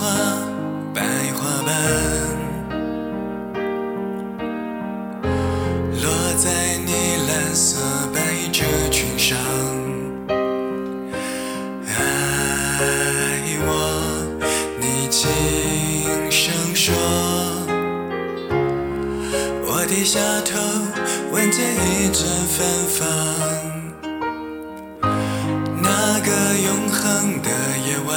[0.00, 0.06] 花，
[0.94, 1.02] 白
[1.34, 1.68] 花瓣，
[5.92, 6.04] 落
[6.38, 6.48] 在
[6.86, 6.90] 你
[7.28, 7.76] 蓝色
[8.14, 8.18] 百
[8.50, 9.36] 褶裙上。
[11.86, 12.00] 爱
[13.66, 13.68] 我，
[14.80, 15.28] 你轻
[16.30, 16.94] 声说。
[19.66, 20.58] 我低下头，
[21.30, 22.56] 闻见一阵芬
[22.88, 23.06] 芳。
[25.82, 27.50] 那个永恒的
[27.86, 28.16] 夜晚，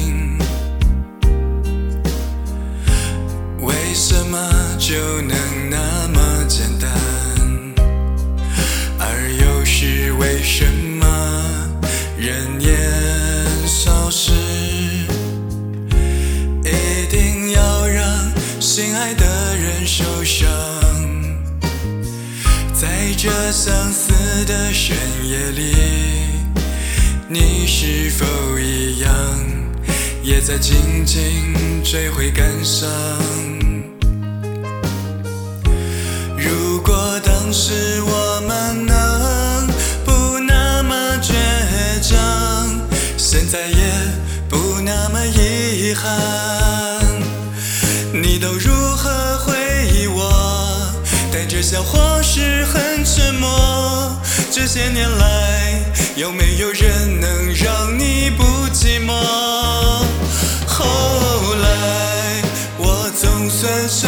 [4.31, 5.37] 什么就能
[5.69, 6.89] 那么简单？
[8.97, 11.05] 而又是为什么
[12.17, 12.79] 人年
[13.67, 14.31] 少时，
[16.63, 19.25] 一定要让心爱的
[19.57, 20.47] 人受伤？
[22.73, 22.87] 在
[23.17, 24.13] 这相思
[24.45, 24.95] 的深
[25.27, 25.75] 夜里，
[27.27, 29.11] 你是否一样，
[30.23, 32.89] 也在静静追悔感伤？
[37.53, 39.67] 是我们能
[40.05, 41.33] 不那么倔
[42.01, 42.17] 强，
[43.17, 43.75] 现在也
[44.49, 46.09] 不那么遗憾。
[48.13, 49.53] 你都如何回
[49.93, 50.31] 忆我？
[51.33, 54.17] 带着笑或是很沉默。
[54.49, 55.83] 这些年来，
[56.15, 59.11] 有没有人能让你不寂寞？
[60.65, 60.85] 后
[61.55, 62.41] 来，
[62.77, 64.07] 我总算学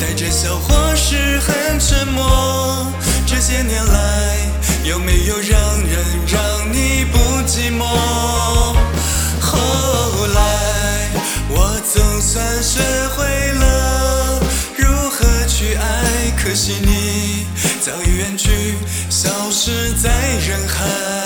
[0.00, 2.86] 带着笑或是很沉默。
[3.26, 4.36] 这些年来，
[4.84, 7.84] 有没有让人让你不寂寞？
[9.40, 11.10] 后来，
[11.48, 12.80] 我总算学
[13.16, 14.40] 会了
[14.76, 17.46] 如何去爱，可惜你
[17.80, 18.74] 早已远去，
[19.10, 20.10] 消失在
[20.46, 21.25] 人海。